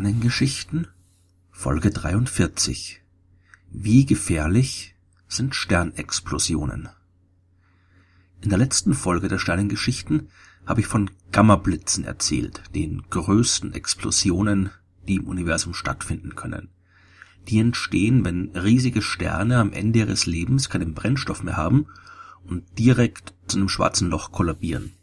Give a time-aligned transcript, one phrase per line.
[0.00, 0.86] Sternengeschichten
[1.50, 3.02] Folge 43
[3.70, 4.94] Wie gefährlich
[5.28, 6.88] sind Sternexplosionen?
[8.40, 10.30] In der letzten Folge der Sternengeschichten
[10.64, 14.70] habe ich von Gammablitzen erzählt, den größten Explosionen,
[15.06, 16.70] die im Universum stattfinden können.
[17.48, 21.88] Die entstehen, wenn riesige Sterne am Ende ihres Lebens keinen Brennstoff mehr haben
[22.44, 24.94] und direkt zu einem schwarzen Loch kollabieren.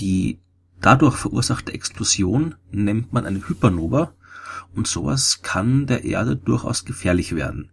[0.00, 0.38] Die
[0.80, 4.12] Dadurch verursachte Explosion nennt man eine Hypernova
[4.74, 7.70] und sowas kann der Erde durchaus gefährlich werden.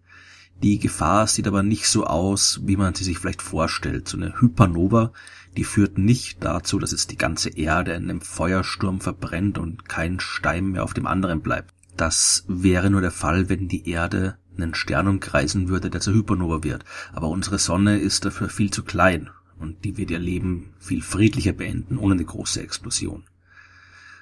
[0.62, 4.08] Die Gefahr sieht aber nicht so aus, wie man sie sich vielleicht vorstellt.
[4.08, 5.12] So eine Hypernova,
[5.58, 10.20] die führt nicht dazu, dass jetzt die ganze Erde in einem Feuersturm verbrennt und kein
[10.20, 11.74] Stein mehr auf dem anderen bleibt.
[11.98, 16.64] Das wäre nur der Fall, wenn die Erde einen Stern umkreisen würde, der zur Hypernova
[16.64, 16.86] wird.
[17.12, 19.30] Aber unsere Sonne ist dafür viel zu klein
[19.64, 23.24] und die wird ihr Leben viel friedlicher beenden, ohne eine große Explosion.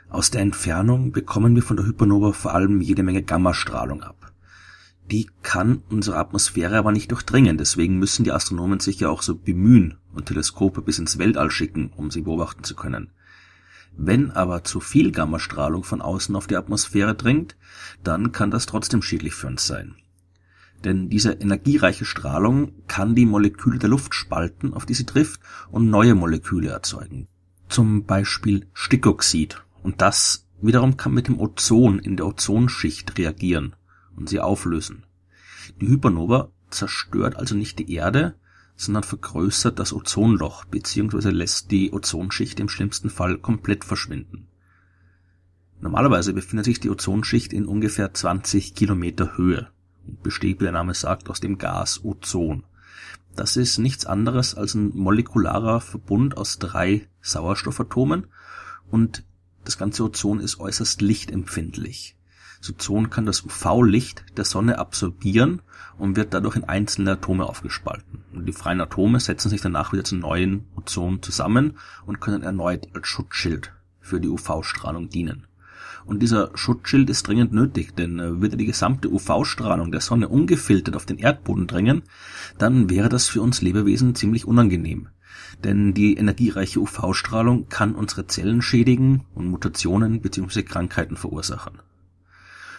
[0.08, 4.32] Aus der Entfernung bekommen wir von der Hypernova vor allem jede Menge Gammastrahlung ab.
[5.10, 9.36] Die kann unsere Atmosphäre aber nicht durchdringen, deswegen müssen die Astronomen sich ja auch so
[9.36, 13.10] bemühen und Teleskope bis ins Weltall schicken, um sie beobachten zu können.
[13.98, 17.58] Wenn aber zu viel Gammastrahlung von außen auf die Atmosphäre dringt,
[18.04, 19.96] dann kann das trotzdem schädlich für uns sein.
[20.84, 25.90] Denn diese energiereiche Strahlung kann die Moleküle der Luft spalten, auf die sie trifft, und
[25.90, 27.28] neue Moleküle erzeugen.
[27.70, 29.64] Zum Beispiel Stickoxid.
[29.84, 33.76] Und das wiederum kann mit dem Ozon in der Ozonschicht reagieren
[34.16, 35.04] und sie auflösen.
[35.80, 38.36] Die Hypernova zerstört also nicht die Erde,
[38.76, 41.30] sondern vergrößert das Ozonloch bzw.
[41.30, 44.48] lässt die Ozonschicht im schlimmsten Fall komplett verschwinden.
[45.80, 49.70] Normalerweise befindet sich die Ozonschicht in ungefähr 20 Kilometer Höhe
[50.24, 52.64] besteht, wie der Name sagt, aus dem Gas Ozon.
[53.36, 58.28] Das ist nichts anderes als ein molekularer Verbund aus drei Sauerstoffatomen
[58.90, 59.24] und
[59.64, 62.18] das ganze Ozon ist äußerst lichtempfindlich.
[62.60, 65.62] Das Ozon kann das UV-Licht der Sonne absorbieren
[65.98, 68.24] und wird dadurch in einzelne Atome aufgespalten.
[68.34, 72.88] Und die freien Atome setzen sich danach wieder zu neuen Ozon zusammen und können erneut
[72.94, 75.48] als Schutzschild für die UV-Strahlung dienen.
[76.06, 80.96] Und dieser Schutzschild ist dringend nötig, denn äh, würde die gesamte UV-Strahlung der Sonne ungefiltert
[80.96, 82.04] auf den Erdboden dringen,
[82.58, 85.10] dann wäre das für uns Lebewesen ziemlich unangenehm.
[85.64, 90.64] Denn die energiereiche UV-Strahlung kann unsere Zellen schädigen und Mutationen bzw.
[90.64, 91.80] Krankheiten verursachen.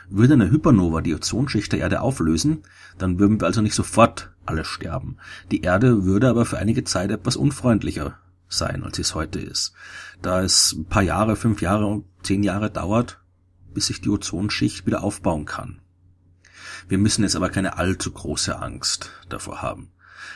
[0.08, 2.58] Würde eine Hypernova die Ozonschicht der Erde auflösen,
[2.98, 5.16] dann würden wir also nicht sofort alle sterben.
[5.50, 8.18] Die Erde würde aber für einige Zeit etwas unfreundlicher
[8.52, 9.72] sein, als es heute ist.
[10.20, 13.20] Da es ein paar Jahre, fünf Jahre und zehn Jahre dauert,
[13.74, 15.80] bis sich die Ozonschicht wieder aufbauen kann.
[16.88, 19.90] Wir müssen jetzt aber keine allzu große Angst davor haben.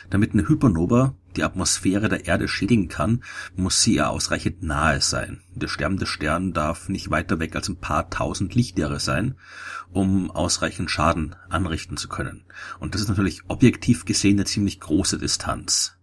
[0.09, 3.23] Damit eine Hypernova die Atmosphäre der Erde schädigen kann,
[3.55, 5.41] muss sie ihr ausreichend nahe sein.
[5.53, 9.35] Der sterbende Stern darf nicht weiter weg als ein paar tausend Lichtjahre sein,
[9.91, 12.45] um ausreichend Schaden anrichten zu können.
[12.79, 15.96] Und das ist natürlich objektiv gesehen eine ziemlich große Distanz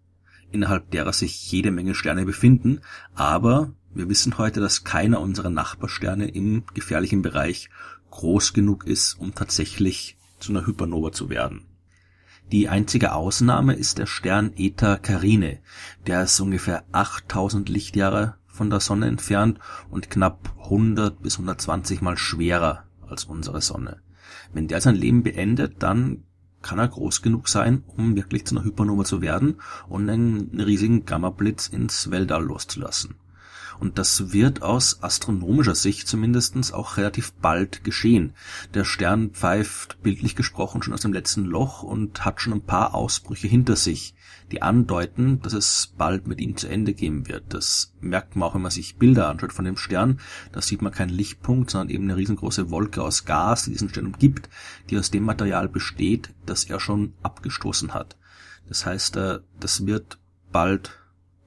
[0.55, 2.81] innerhalb derer sich jede Menge Sterne befinden,
[3.13, 7.69] aber wir wissen heute, dass keiner unserer Nachbarsterne im gefährlichen Bereich
[8.09, 11.65] groß genug ist, um tatsächlich zu einer Hypernova zu werden.
[12.51, 15.61] Die einzige Ausnahme ist der Stern Eta Carinae.
[16.05, 22.17] Der ist ungefähr 8000 Lichtjahre von der Sonne entfernt und knapp 100 bis 120 mal
[22.17, 24.01] schwerer als unsere Sonne.
[24.53, 26.24] Wenn der sein Leben beendet, dann
[26.65, 31.05] kann er groß genug sein, um wirklich zu einer Hypernova zu werden und einen riesigen
[31.05, 33.13] Gamma-Blitz ins Weltall loszulassen.
[33.79, 38.33] Und das wird aus astronomischer Sicht zumindestens auch relativ bald geschehen.
[38.73, 42.95] Der Stern pfeift bildlich gesprochen schon aus dem letzten Loch und hat schon ein paar
[42.95, 44.15] Ausbrüche hinter sich
[44.51, 47.53] die andeuten, dass es bald mit ihm zu Ende gehen wird.
[47.53, 50.19] Das merkt man auch, wenn man sich Bilder anschaut von dem Stern.
[50.51, 54.07] Da sieht man keinen Lichtpunkt, sondern eben eine riesengroße Wolke aus Gas, die diesen Stern
[54.07, 54.49] umgibt,
[54.89, 58.17] die aus dem Material besteht, das er schon abgestoßen hat.
[58.67, 60.19] Das heißt, äh, das wird
[60.51, 60.99] bald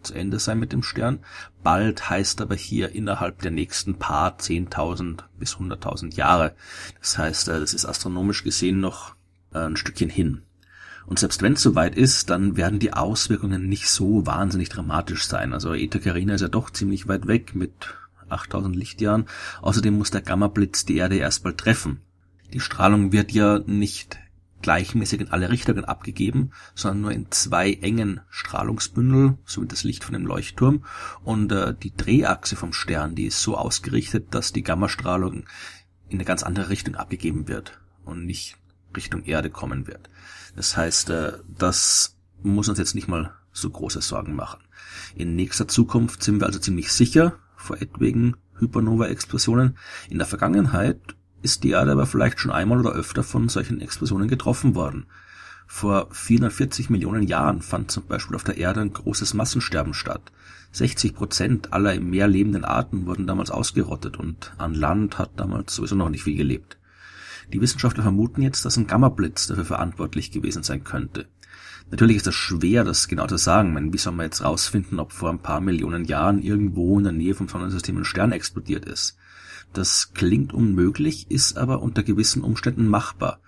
[0.08, 1.20] zu Ende sein mit dem Stern.
[1.62, 6.55] Bald heißt aber hier innerhalb der nächsten paar 10.000 bis 100.000 Jahre.
[7.00, 9.14] Das heißt, äh, das ist astronomisch gesehen noch
[9.55, 10.43] äh, ein Stückchen hin.
[11.06, 15.55] Und selbst wenn es soweit ist, dann werden die Auswirkungen nicht so wahnsinnig dramatisch sein.
[15.55, 17.94] Also Eta Carina ist ja doch ziemlich weit weg mit
[18.28, 19.25] 8000 Lichtjahren.
[19.62, 22.02] Außerdem muss der Gammablitz die Erde erstmal treffen.
[22.52, 24.19] Die Strahlung wird ja nicht
[24.62, 30.05] gleichmäßig in alle Richtungen abgegeben, sondern nur in zwei engen Strahlungsbündel, so wie das Licht
[30.05, 30.84] von dem Leuchtturm.
[31.22, 35.44] Und äh, die Drehachse vom Stern, die ist so ausgerichtet, dass die Gammastrahlung
[36.08, 38.56] in eine ganz andere Richtung abgegeben wird und nicht
[38.96, 40.08] Richtung Erde kommen wird.
[40.56, 44.61] Das heißt, äh, das muss uns jetzt nicht mal so große Sorgen machen.
[45.14, 49.76] In nächster Zukunft sind wir also ziemlich sicher vor etwaigen Hypernova-Explosionen.
[50.08, 54.29] In der Vergangenheit ist die Erde aber vielleicht schon einmal oder öfter von solchen Explosionen
[54.29, 55.06] getroffen worden.
[55.67, 60.32] Vor 440 Millionen Jahren fand zum Beispiel auf der Erde ein großes Massensterben statt.
[60.73, 65.75] 60 Prozent aller im Meer lebenden Arten wurden damals ausgerottet und an Land hat damals
[65.75, 66.79] sowieso noch nicht viel gelebt.
[67.52, 71.29] Die Wissenschaftler vermuten jetzt, dass ein Gammablitz dafür verantwortlich gewesen sein könnte.
[71.90, 73.72] Natürlich ist es schwer, das genau zu sagen.
[73.72, 77.12] Meine, wie soll man jetzt rausfinden, ob vor ein paar Millionen Jahren irgendwo in der
[77.12, 79.16] Nähe vom Sonnensystem ein Stern explodiert ist?
[79.72, 83.40] Das klingt unmöglich, ist aber unter gewissen Umständen machbar.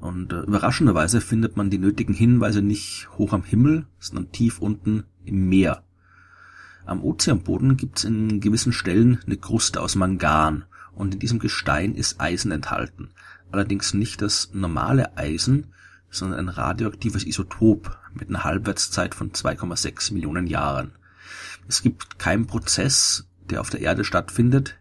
[0.00, 5.04] Und äh, überraschenderweise findet man die nötigen Hinweise nicht hoch am Himmel, sondern tief unten
[5.24, 5.82] im Meer.
[6.84, 10.64] Am Ozeanboden gibt es in gewissen Stellen eine Kruste aus Mangan
[10.94, 13.10] und in diesem Gestein ist Eisen enthalten.
[13.50, 15.68] Allerdings nicht das normale Eisen,
[16.10, 20.92] sondern ein radioaktives Isotop mit einer Halbwertszeit von 2,6 Millionen Jahren.
[21.68, 24.78] Es gibt keinen Prozess, der auf der Erde stattfindet,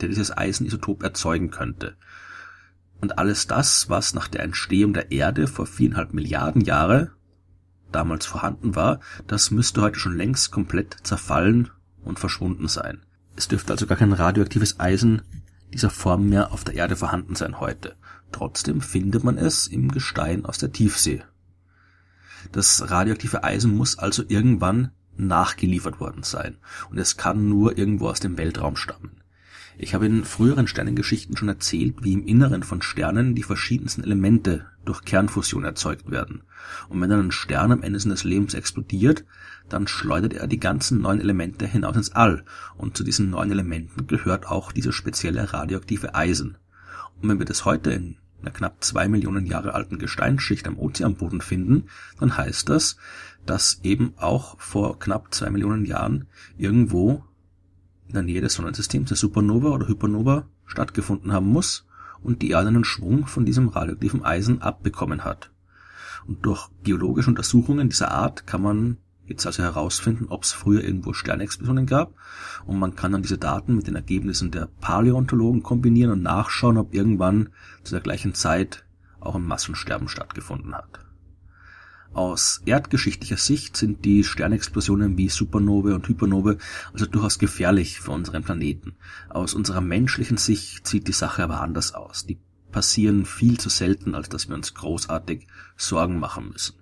[0.00, 1.96] der dieses Eisenisotop erzeugen könnte.
[3.00, 7.12] Und alles das, was nach der Entstehung der Erde vor viereinhalb Milliarden Jahre
[7.92, 11.70] damals vorhanden war, das müsste heute schon längst komplett zerfallen
[12.02, 13.00] und verschwunden sein.
[13.36, 15.22] Es dürfte also gar kein radioaktives Eisen
[15.74, 17.96] dieser Form mehr auf der Erde vorhanden sein heute.
[18.32, 21.22] Trotzdem findet man es im Gestein aus der Tiefsee.
[22.52, 26.56] Das radioaktive Eisen muss also irgendwann nachgeliefert worden sein
[26.90, 29.20] und es kann nur irgendwo aus dem Weltraum stammen.
[29.76, 34.66] Ich habe in früheren Sternengeschichten schon erzählt, wie im Inneren von Sternen die verschiedensten Elemente
[34.84, 36.42] durch Kernfusion erzeugt werden.
[36.88, 39.24] Und wenn dann ein Stern am Ende seines Lebens explodiert,
[39.68, 42.44] dann schleudert er die ganzen neuen Elemente hinaus ins All.
[42.76, 46.58] Und zu diesen neuen Elementen gehört auch dieses spezielle radioaktive Eisen.
[47.20, 51.40] Und wenn wir das heute in einer knapp zwei Millionen Jahre alten Gesteinsschicht am Ozeanboden
[51.40, 51.84] finden,
[52.20, 52.96] dann heißt das,
[53.46, 56.26] dass eben auch vor knapp zwei Millionen Jahren
[56.58, 57.24] irgendwo
[58.06, 61.86] in der Nähe des Sonnensystems eine Supernova oder Hypernova stattgefunden haben muss
[62.24, 65.50] und die Erde einen Schwung von diesem radioaktiven Eisen abbekommen hat.
[66.26, 71.12] Und durch geologische Untersuchungen dieser Art kann man jetzt also herausfinden, ob es früher irgendwo
[71.12, 72.14] Sternexplosionen gab
[72.66, 76.94] und man kann dann diese Daten mit den Ergebnissen der Paläontologen kombinieren und nachschauen, ob
[76.94, 77.50] irgendwann
[77.82, 78.84] zu der gleichen Zeit
[79.20, 81.03] auch ein Massensterben stattgefunden hat.
[82.14, 86.58] Aus erdgeschichtlicher Sicht sind die Sternexplosionen wie Supernovae und Hypernovae
[86.92, 88.94] also durchaus gefährlich für unseren Planeten.
[89.30, 92.24] Aus unserer menschlichen Sicht sieht die Sache aber anders aus.
[92.24, 92.38] Die
[92.70, 96.76] passieren viel zu selten, als dass wir uns großartig Sorgen machen müssen.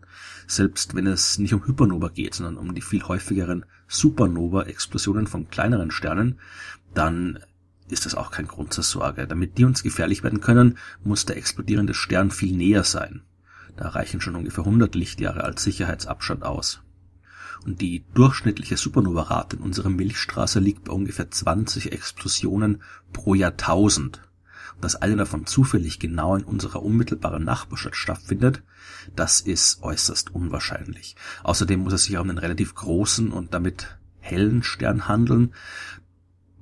[0.46, 5.90] Selbst wenn es nicht um Hypernova geht, sondern um die viel häufigeren Supernova-Explosionen von kleineren
[5.90, 6.40] Sternen,
[6.92, 7.38] dann
[7.88, 9.26] ist das auch kein Grund zur Sorge.
[9.26, 13.22] Damit die uns gefährlich werden können, muss der explodierende Stern viel näher sein.
[13.76, 16.82] Da reichen schon ungefähr 100 Lichtjahre als Sicherheitsabstand aus.
[17.64, 22.82] Und die durchschnittliche Supernova-Rate in unserer Milchstraße liegt bei ungefähr 20 Explosionen
[23.12, 24.22] pro Jahrtausend.
[24.74, 28.62] Und dass eine davon zufällig genau in unserer unmittelbaren Nachbarschaft stattfindet,
[29.14, 31.14] das ist äußerst unwahrscheinlich.
[31.44, 35.52] Außerdem muss es sich um einen relativ großen und damit hellen Stern handeln,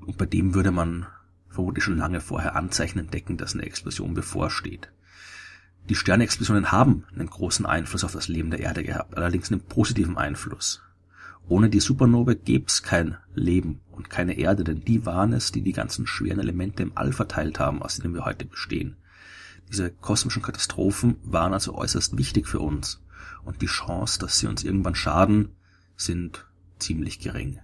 [0.01, 1.07] und bei dem würde man
[1.49, 4.91] vermutlich schon lange vorher Anzeichen entdecken, dass eine Explosion bevorsteht.
[5.91, 10.17] Die Sternexplosionen haben einen großen Einfluss auf das Leben der Erde gehabt, allerdings einen positiven
[10.17, 10.83] Einfluss.
[11.49, 15.73] Ohne die Supernova gäb's kein Leben und keine Erde, denn die waren es, die die
[15.73, 18.99] ganzen schweren Elemente im All verteilt haben, aus denen wir heute bestehen.
[19.69, 23.03] Diese kosmischen Katastrophen waren also äußerst wichtig für uns
[23.45, 25.57] und die Chance, dass sie uns irgendwann schaden,
[25.97, 26.47] sind
[26.79, 27.59] ziemlich gering.